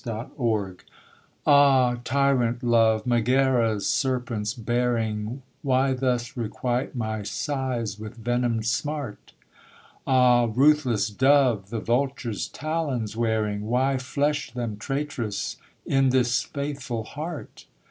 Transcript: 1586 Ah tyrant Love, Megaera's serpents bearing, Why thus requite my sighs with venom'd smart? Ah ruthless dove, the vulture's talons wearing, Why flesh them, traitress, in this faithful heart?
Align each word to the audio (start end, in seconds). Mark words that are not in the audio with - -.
1586 0.03 0.89
Ah 1.45 1.95
tyrant 2.03 2.63
Love, 2.63 3.05
Megaera's 3.05 3.85
serpents 3.87 4.55
bearing, 4.55 5.43
Why 5.61 5.93
thus 5.93 6.35
requite 6.35 6.95
my 6.95 7.21
sighs 7.21 7.99
with 7.99 8.17
venom'd 8.17 8.65
smart? 8.65 9.33
Ah 10.07 10.45
ruthless 10.51 11.11
dove, 11.11 11.69
the 11.69 11.79
vulture's 11.81 12.47
talons 12.47 13.15
wearing, 13.15 13.67
Why 13.67 13.99
flesh 13.99 14.51
them, 14.51 14.77
traitress, 14.77 15.57
in 15.85 16.09
this 16.09 16.41
faithful 16.41 17.03
heart? 17.03 17.67